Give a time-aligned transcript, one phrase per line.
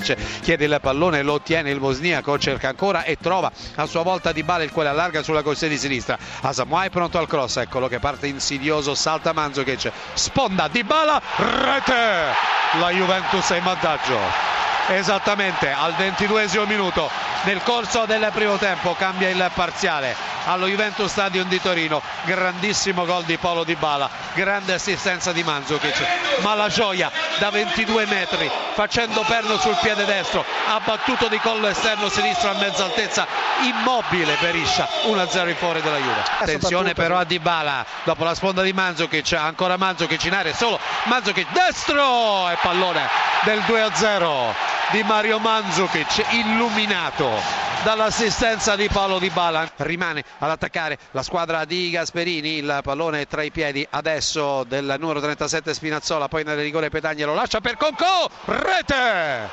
[0.00, 4.32] Pjanic chiede il pallone, lo ottiene il bosniaco, cerca ancora e trova a sua volta
[4.32, 6.18] Di Bala il quale allarga sulla corsia di sinistra.
[6.40, 12.32] Asamoah è pronto al cross, eccolo che parte insidioso, salta Mandzukic, sponda Di Bala, rete!
[12.78, 14.53] La Juventus è in vantaggio
[14.88, 17.10] esattamente al ventiduesimo minuto
[17.44, 22.02] nel corso del primo tempo cambia il parziale allo Juventus Stadium di Torino.
[22.24, 26.40] Grandissimo gol di Paolo Di Bala grande assistenza di Mandzukic.
[26.40, 31.66] Ma la gioia da 22 metri facendo perno sul piede destro ha battuto di collo
[31.66, 33.26] esterno sinistro a mezza altezza
[33.62, 36.22] immobile Beriscia 1-0 in fuori della Juve.
[36.40, 40.78] Attenzione però a Di Bala dopo la sponda di Mandzukic ancora Mandzukic in area solo
[41.04, 42.50] Mandzukic destro!
[42.50, 43.08] E pallone
[43.44, 47.28] del 2-0 di Mario Mandzukic illuminato
[47.82, 49.70] dall'assistenza di Paolo Di Bala.
[49.76, 55.20] Rimane ad attaccare la squadra di Gasperini il pallone tra i piedi adesso del numero
[55.20, 59.50] 37 Spinazzola poi nel rigore Petagna lo lascia per Concò rete!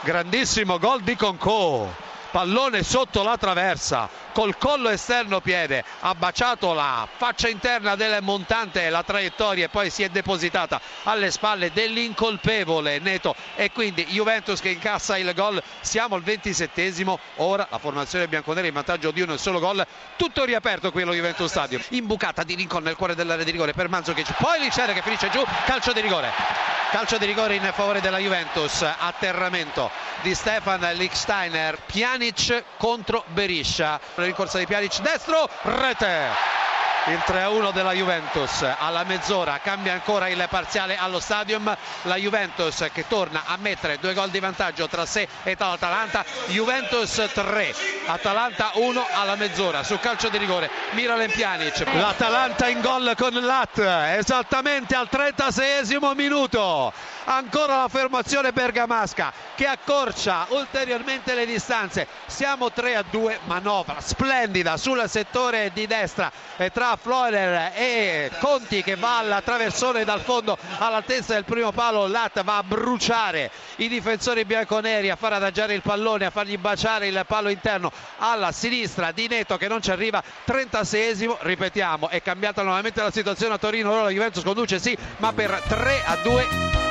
[0.00, 1.88] Grandissimo gol di Concò
[2.32, 8.88] pallone sotto la traversa col collo esterno piede ha baciato la faccia interna del montante
[8.88, 13.34] la traiettoria e poi si è depositata alle spalle dell'incolpevole Neto.
[13.54, 15.62] E quindi Juventus che incassa il gol.
[15.80, 19.86] Siamo al ventisettesimo ora la formazione bianconera in vantaggio di uno e solo gol.
[20.16, 21.82] Tutto riaperto qui allo Juventus Stadium.
[21.90, 25.42] Imbucata di Rincon nel cuore dell'area di rigore per Manzokic poi Licere che finisce giù
[25.66, 28.82] calcio di rigore calcio di rigore in favore della Juventus.
[28.82, 29.90] Atterramento
[30.20, 36.61] di Stefan Lichsteiner Pjanic contro Beriscia rincorsa di Pjanic destro rete
[37.06, 38.62] il 3-1 della Juventus.
[38.78, 41.76] Alla mezz'ora cambia ancora il parziale allo stadium.
[42.02, 46.24] La Juventus che torna a mettere due gol di vantaggio tra sé e l'Atalanta.
[46.46, 47.74] Juventus 3
[48.06, 49.82] Atalanta 1 alla mezz'ora.
[49.82, 51.84] Su calcio di rigore Miralem Pjanic.
[51.94, 56.92] l'Atalanta in gol con Lat esattamente al 36 minuto
[57.24, 62.06] ancora la fermazione bergamasca che accorcia ulteriormente le distanze.
[62.26, 68.82] Siamo 3 a 2 manovra splendida sul settore di destra e tra Florer e Conti
[68.82, 72.06] che va alla traversone dal fondo all'altezza del primo palo.
[72.06, 77.08] Lat va a bruciare i difensori bianconeri a far adagiare il pallone a fargli baciare
[77.08, 80.22] il palo interno alla sinistra di Neto che non ci arriva.
[80.46, 83.92] 36esimo ripetiamo è cambiata nuovamente la situazione a Torino.
[83.92, 86.81] Ora la Juventus conduce sì ma per 3 a 2